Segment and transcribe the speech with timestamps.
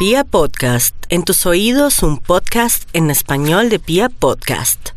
[0.00, 4.92] Pia Podcast, en tus oídos un podcast en español de Pia Podcast.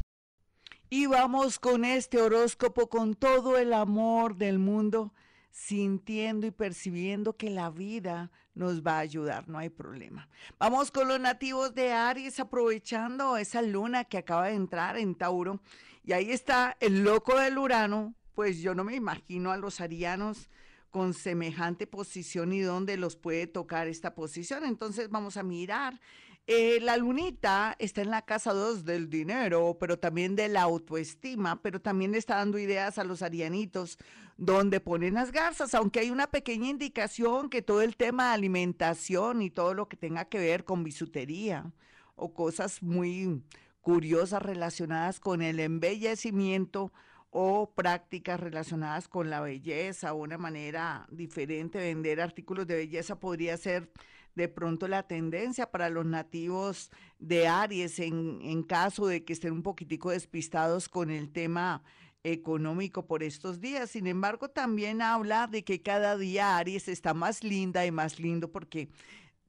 [0.89, 5.11] Y vamos con este horóscopo con todo el amor del mundo,
[5.51, 10.29] sintiendo y percibiendo que la vida nos va a ayudar, no hay problema.
[10.57, 15.59] Vamos con los nativos de Aries, aprovechando esa luna que acaba de entrar en Tauro.
[16.05, 20.49] Y ahí está el loco del Urano, pues yo no me imagino a los arianos
[20.93, 24.63] con semejante posición y dónde los puede tocar esta posición.
[24.63, 25.99] Entonces vamos a mirar.
[26.45, 31.59] Eh, la lunita está en la casa 2 del dinero, pero también de la autoestima,
[31.63, 33.97] pero también está dando ideas a los arianitos
[34.37, 39.41] donde ponen las garzas, aunque hay una pequeña indicación que todo el tema de alimentación
[39.41, 41.73] y todo lo que tenga que ver con bisutería
[42.15, 43.41] o cosas muy
[43.81, 46.93] curiosas relacionadas con el embellecimiento,
[47.35, 53.57] o prácticas relacionadas con la belleza una manera diferente de vender artículos de belleza podría
[53.57, 53.91] ser
[54.35, 59.53] de pronto la tendencia para los nativos de Aries en, en caso de que estén
[59.53, 61.83] un poquitico despistados con el tema
[62.23, 63.89] económico por estos días.
[63.89, 68.51] Sin embargo, también habla de que cada día Aries está más linda y más lindo
[68.51, 68.89] porque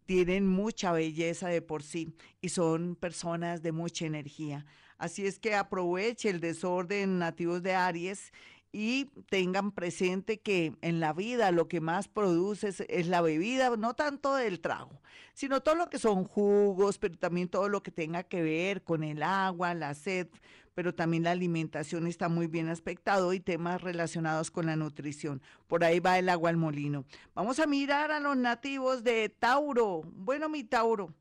[0.07, 4.67] tienen mucha belleza de por sí y son personas de mucha energía.
[5.05, 8.33] Así es que aproveche el desorden nativos de Aries
[8.73, 13.93] y tengan presente que en la vida lo que más produce es, la bebida, no
[13.93, 15.03] tanto del trago,
[15.35, 19.05] sino todo lo que son jugos, pero también todo lo que tenga que ver con
[19.05, 20.29] el agua, la sed,
[20.73, 25.43] pero también la alimentación está muy bien aspectado y temas relacionados con la nutrición.
[25.67, 27.05] Por ahí va el agua al molino.
[27.35, 30.01] Vamos a mirar a los nativos de Tauro.
[30.15, 31.13] Bueno, mi Tauro,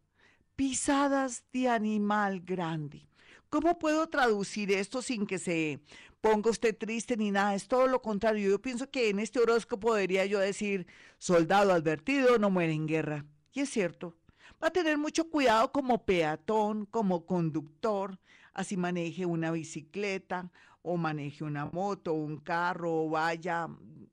[0.55, 3.09] pisadas de animal grande.
[3.53, 5.79] ¿Cómo puedo traducir esto sin que se
[6.21, 7.53] ponga usted triste ni nada?
[7.53, 8.49] Es todo lo contrario.
[8.49, 10.87] Yo pienso que en este horóscopo podría yo decir,
[11.19, 13.27] soldado advertido no muere en guerra.
[13.53, 14.15] Y es cierto.
[14.53, 18.17] Va a tener mucho cuidado como peatón, como conductor,
[18.55, 20.49] así maneje una bicicleta
[20.81, 23.67] o maneje una moto, un carro o vaya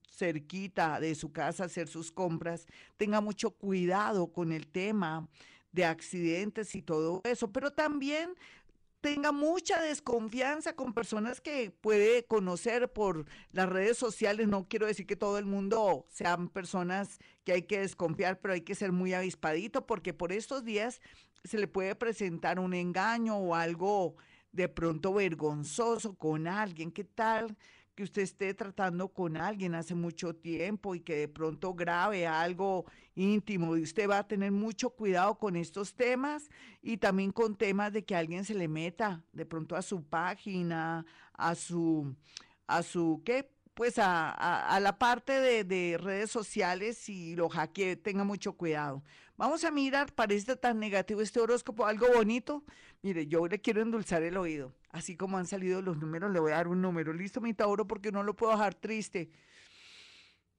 [0.06, 2.66] cerquita de su casa a hacer sus compras.
[2.98, 5.26] Tenga mucho cuidado con el tema
[5.72, 8.34] de accidentes y todo eso, pero también
[9.00, 14.49] tenga mucha desconfianza con personas que puede conocer por las redes sociales.
[14.49, 18.61] No quiero decir que todo el mundo sean personas que hay que desconfiar, pero hay
[18.61, 21.00] que ser muy avispadito porque por estos días
[21.44, 24.16] se le puede presentar un engaño o algo
[24.53, 26.91] de pronto vergonzoso con alguien.
[26.91, 27.56] ¿Qué tal?
[28.00, 32.87] Que usted esté tratando con alguien hace mucho tiempo y que de pronto grabe algo
[33.15, 36.49] íntimo y usted va a tener mucho cuidado con estos temas
[36.81, 41.05] y también con temas de que alguien se le meta de pronto a su página,
[41.34, 42.16] a su,
[42.66, 43.50] a su, ¿qué?
[43.80, 49.02] Pues a, a, la parte de, de, redes sociales y lo hackee, tenga mucho cuidado.
[49.38, 52.62] Vamos a mirar, parece tan negativo este horóscopo, algo bonito.
[53.00, 54.74] Mire, yo le quiero endulzar el oído.
[54.90, 57.14] Así como han salido los números, le voy a dar un número.
[57.14, 59.30] Listo, mi Tauro, porque no lo puedo dejar triste.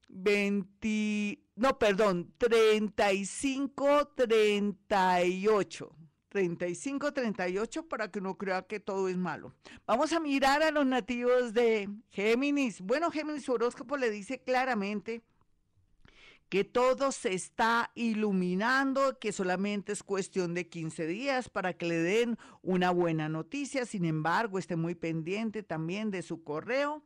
[0.08, 5.96] 20, no, perdón, 35, 38.
[6.32, 9.52] 35, 38 para que no crea que todo es malo.
[9.86, 12.80] Vamos a mirar a los nativos de Géminis.
[12.80, 15.20] Bueno, Géminis, su horóscopo le dice claramente
[16.48, 21.98] que todo se está iluminando, que solamente es cuestión de 15 días para que le
[21.98, 23.84] den una buena noticia.
[23.84, 27.02] Sin embargo, esté muy pendiente también de su correo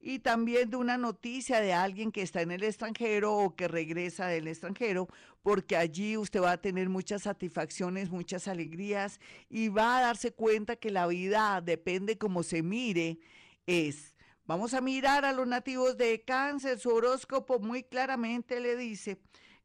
[0.00, 4.26] y también de una noticia de alguien que está en el extranjero o que regresa
[4.26, 5.08] del extranjero,
[5.42, 10.76] porque allí usted va a tener muchas satisfacciones, muchas alegrías y va a darse cuenta
[10.76, 13.18] que la vida depende como se mire,
[13.66, 14.14] es
[14.50, 16.80] Vamos a mirar a los nativos de cáncer.
[16.80, 19.20] Su horóscopo muy claramente le dice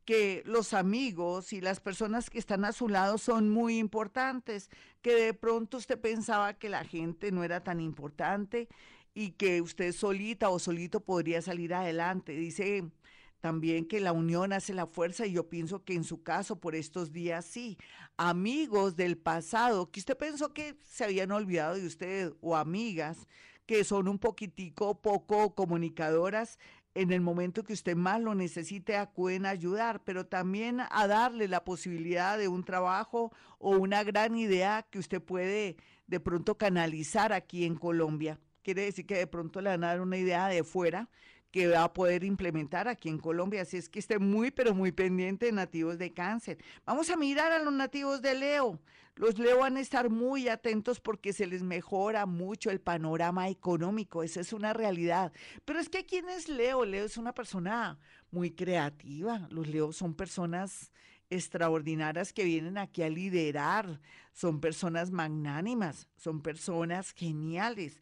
[0.06, 4.70] que los amigos y las personas que están a su lado son muy importantes,
[5.02, 8.68] que de pronto usted pensaba que la gente no era tan importante
[9.16, 12.34] y que usted solita o solito podría salir adelante.
[12.34, 12.84] Dice
[13.40, 16.76] también que la unión hace la fuerza y yo pienso que en su caso por
[16.76, 17.78] estos días sí.
[18.18, 23.26] Amigos del pasado que usted pensó que se habían olvidado de usted o amigas
[23.66, 26.60] que son un poquitico poco comunicadoras,
[26.94, 31.48] en el momento que usted más lo necesite acuden a ayudar, pero también a darle
[31.48, 35.78] la posibilidad de un trabajo o una gran idea que usted puede
[36.08, 38.40] de pronto canalizar aquí en Colombia.
[38.66, 41.08] Quiere decir que de pronto le van a dar una idea de fuera
[41.52, 43.62] que va a poder implementar aquí en Colombia.
[43.62, 46.58] Así es que esté muy, pero muy pendiente de nativos de cáncer.
[46.84, 48.80] Vamos a mirar a los nativos de Leo.
[49.18, 54.24] Los Leo van a estar muy atentos porque se les mejora mucho el panorama económico,
[54.24, 55.32] esa es una realidad.
[55.64, 56.86] Pero es que ¿quién es Leo?
[56.86, 58.00] Leo es una persona
[58.32, 60.92] muy creativa, los Leo son personas
[61.30, 64.02] extraordinarias que vienen aquí a liderar.
[64.34, 68.02] Son personas magnánimas, son personas geniales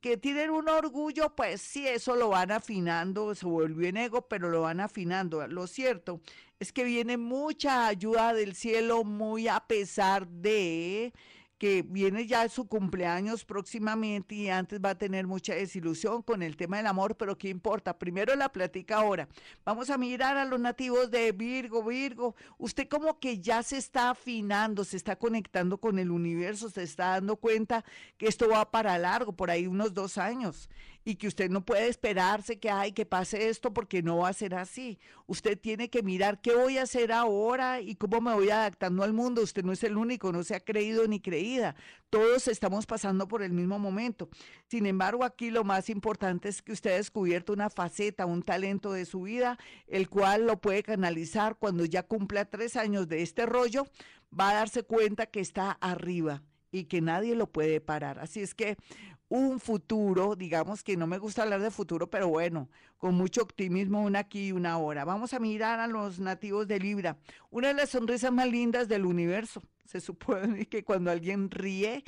[0.00, 4.48] que tienen un orgullo, pues sí, eso lo van afinando, se volvió en ego, pero
[4.48, 5.46] lo van afinando.
[5.48, 6.20] Lo cierto
[6.60, 11.12] es que viene mucha ayuda del cielo, muy a pesar de
[11.58, 16.56] que viene ya su cumpleaños próximamente y antes va a tener mucha desilusión con el
[16.56, 17.98] tema del amor, pero ¿qué importa?
[17.98, 19.28] Primero la platica ahora.
[19.64, 22.34] Vamos a mirar a los nativos de Virgo, Virgo.
[22.58, 27.12] Usted como que ya se está afinando, se está conectando con el universo, se está
[27.12, 27.84] dando cuenta
[28.18, 30.68] que esto va para largo, por ahí unos dos años
[31.06, 34.32] y que usted no puede esperarse que ay que pase esto porque no va a
[34.32, 34.98] ser así.
[35.28, 39.12] Usted tiene que mirar qué voy a hacer ahora y cómo me voy adaptando al
[39.12, 39.40] mundo.
[39.40, 41.76] Usted no es el único, no se ha creído ni creída.
[42.10, 44.28] Todos estamos pasando por el mismo momento.
[44.68, 48.92] Sin embargo, aquí lo más importante es que usted ha descubierto una faceta, un talento
[48.92, 53.46] de su vida, el cual lo puede canalizar cuando ya cumpla tres años de este
[53.46, 53.86] rollo,
[54.38, 58.18] va a darse cuenta que está arriba y que nadie lo puede parar.
[58.18, 58.76] Así es que
[59.28, 64.02] un futuro, digamos que no me gusta hablar de futuro, pero bueno, con mucho optimismo,
[64.02, 65.04] una aquí y una ahora.
[65.04, 67.18] Vamos a mirar a los nativos de Libra.
[67.50, 69.62] Una de las sonrisas más lindas del universo.
[69.84, 72.04] Se supone que cuando alguien ríe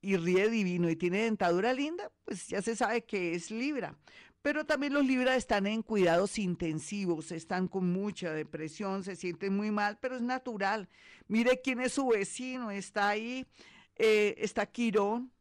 [0.00, 3.96] y ríe divino y tiene dentadura linda, pues ya se sabe que es Libra.
[4.42, 9.70] Pero también los Libra están en cuidados intensivos, están con mucha depresión, se sienten muy
[9.70, 10.88] mal, pero es natural.
[11.28, 13.46] Mire quién es su vecino, está ahí,
[13.96, 15.32] eh, está Quirón,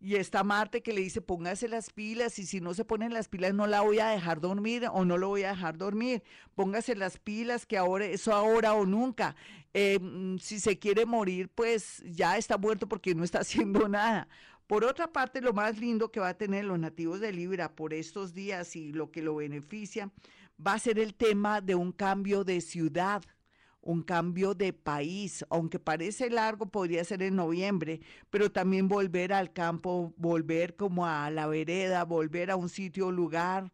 [0.00, 3.28] y está Marte que le dice póngase las pilas y si no se ponen las
[3.28, 6.22] pilas no la voy a dejar dormir o no lo voy a dejar dormir.
[6.54, 9.36] Póngase las pilas que ahora, eso ahora o nunca.
[9.74, 14.26] Eh, mm, si se quiere morir, pues ya está muerto porque no está haciendo nada.
[14.66, 17.92] Por otra parte, lo más lindo que va a tener los nativos de Libra por
[17.92, 20.10] estos días y lo que lo beneficia
[20.64, 23.22] va a ser el tema de un cambio de ciudad
[23.82, 28.00] un cambio de país, aunque parece largo, podría ser en noviembre,
[28.30, 33.72] pero también volver al campo, volver como a la vereda, volver a un sitio, lugar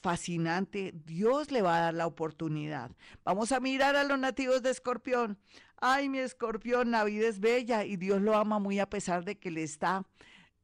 [0.00, 0.94] fascinante.
[1.04, 2.92] Dios le va a dar la oportunidad.
[3.24, 5.38] Vamos a mirar a los nativos de Escorpión.
[5.80, 9.38] Ay, mi Escorpión, la vida es bella y Dios lo ama muy a pesar de
[9.38, 10.06] que le está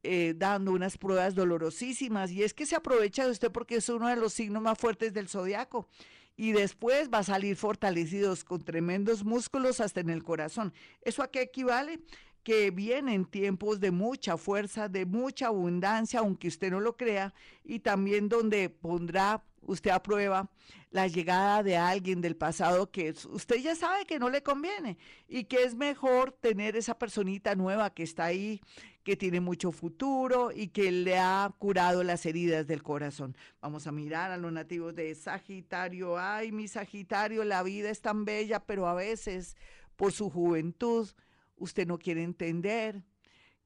[0.02, 2.30] eh, dando unas pruebas dolorosísimas.
[2.30, 5.12] Y es que se aprovecha de usted porque es uno de los signos más fuertes
[5.12, 5.88] del zodiaco
[6.36, 10.72] y después va a salir fortalecidos con tremendos músculos hasta en el corazón.
[11.02, 12.00] ¿Eso a qué equivale?
[12.44, 17.32] que vienen tiempos de mucha fuerza, de mucha abundancia, aunque usted no lo crea,
[17.64, 20.50] y también donde pondrá usted a prueba
[20.90, 25.44] la llegada de alguien del pasado que usted ya sabe que no le conviene y
[25.44, 28.60] que es mejor tener esa personita nueva que está ahí,
[29.04, 33.36] que tiene mucho futuro y que le ha curado las heridas del corazón.
[33.60, 36.18] Vamos a mirar a los nativos de Sagitario.
[36.18, 39.56] Ay, mi Sagitario, la vida es tan bella, pero a veces
[39.94, 41.08] por su juventud
[41.56, 43.04] usted no quiere entender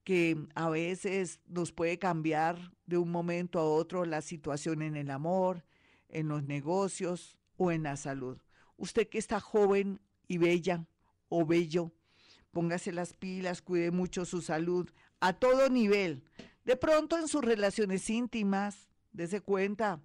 [0.02, 5.10] que a veces nos puede cambiar de un momento a otro la situación en el
[5.10, 5.64] amor,
[6.08, 8.38] en los negocios o en la salud.
[8.76, 10.86] Usted que está joven y bella
[11.28, 11.92] o bello,
[12.50, 14.90] póngase las pilas, cuide mucho su salud
[15.20, 16.22] a todo nivel.
[16.64, 20.00] De pronto en sus relaciones íntimas, dése cuenta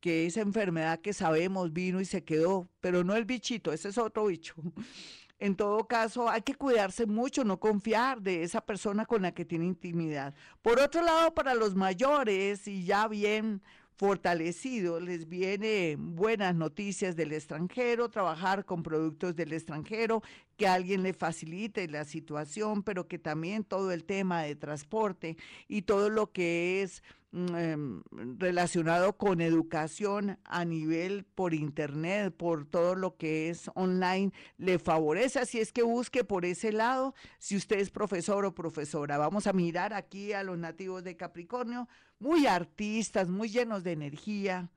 [0.00, 3.98] que esa enfermedad que sabemos vino y se quedó, pero no el bichito, ese es
[3.98, 4.54] otro bicho.
[5.40, 9.44] En todo caso, hay que cuidarse mucho, no confiar de esa persona con la que
[9.44, 10.32] tiene intimidad.
[10.62, 13.60] Por otro lado, para los mayores y ya bien
[13.96, 20.22] fortalecido, les viene buenas noticias del extranjero, trabajar con productos del extranjero,
[20.56, 25.36] que alguien le facilite la situación, pero que también todo el tema de transporte
[25.68, 28.02] y todo lo que es mm, em,
[28.38, 35.38] relacionado con educación a nivel por internet, por todo lo que es online, le favorece.
[35.38, 39.18] Así es que busque por ese lado, si usted es profesor o profesora.
[39.18, 41.88] Vamos a mirar aquí a los nativos de Capricornio,
[42.24, 44.70] muy artistas, muy llenos de energía,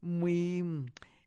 [0.00, 0.86] muy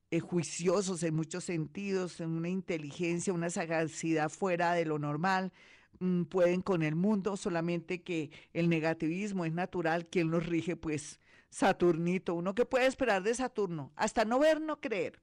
[0.09, 5.53] eh, juiciosos en muchos sentidos, en una inteligencia, una sagacidad fuera de lo normal,
[5.99, 11.19] mm, pueden con el mundo, solamente que el negativismo es natural, quien los rige, pues
[11.51, 15.21] Saturnito, uno que puede esperar de Saturno, hasta no ver, no creer.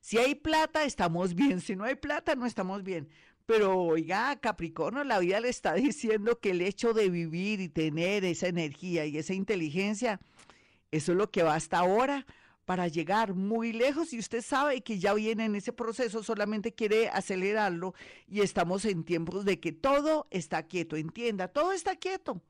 [0.00, 3.08] Si hay plata, estamos bien, si no hay plata, no estamos bien.
[3.48, 8.22] Pero oiga, Capricornio, la vida le está diciendo que el hecho de vivir y tener
[8.26, 10.20] esa energía y esa inteligencia,
[10.90, 12.26] eso es lo que va hasta ahora
[12.66, 17.08] para llegar muy lejos y usted sabe que ya viene en ese proceso, solamente quiere
[17.08, 17.94] acelerarlo
[18.26, 22.42] y estamos en tiempos de que todo está quieto, entienda, todo está quieto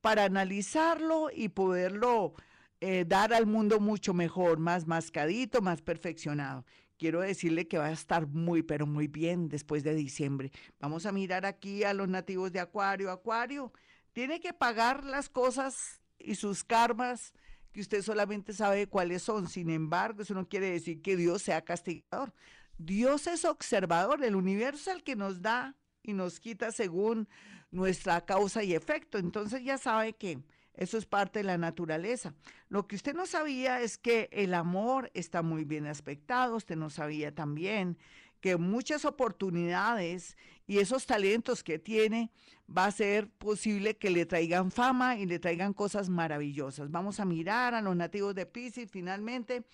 [0.00, 2.34] para analizarlo y poderlo
[2.80, 6.64] eh, dar al mundo mucho mejor, más mascadito, más perfeccionado.
[7.00, 10.52] Quiero decirle que va a estar muy, pero muy bien después de diciembre.
[10.80, 13.10] Vamos a mirar aquí a los nativos de Acuario.
[13.10, 13.72] Acuario,
[14.12, 17.32] tiene que pagar las cosas y sus karmas
[17.72, 19.48] que usted solamente sabe cuáles son.
[19.48, 22.34] Sin embargo, eso no quiere decir que Dios sea castigador.
[22.76, 27.28] Dios es observador, el universo es el que nos da y nos quita según
[27.70, 29.16] nuestra causa y efecto.
[29.16, 30.38] Entonces ya sabe que
[30.74, 32.34] eso es parte de la naturaleza.
[32.68, 36.90] Lo que usted no sabía es que el amor está muy bien aspectado, usted no
[36.90, 37.98] sabía también
[38.40, 40.36] que muchas oportunidades
[40.66, 42.30] y esos talentos que tiene
[42.74, 46.90] va a ser posible que le traigan fama y le traigan cosas maravillosas.
[46.90, 49.64] Vamos a mirar a los nativos de Pisces finalmente,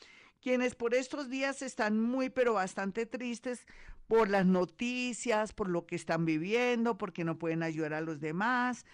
[0.43, 3.67] quienes por estos días están muy pero bastante tristes
[4.07, 8.87] por las noticias, por lo que están viviendo, porque no pueden ayudar a los demás,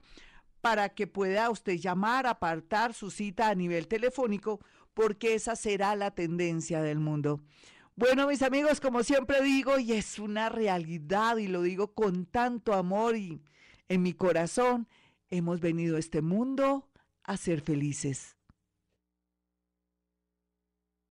[0.62, 4.60] para que pueda usted llamar, apartar su cita a nivel telefónico,
[4.94, 7.40] porque esa será la tendencia del mundo.
[8.00, 12.76] Bueno, mis amigos, como siempre digo, y es una realidad, y lo digo con tanto
[12.76, 13.42] amor y
[13.90, 14.88] en mi corazón,
[15.32, 16.88] hemos venido a este mundo
[17.24, 18.37] a ser felices.